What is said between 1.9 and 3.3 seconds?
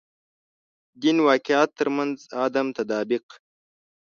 منځ عدم تطابق.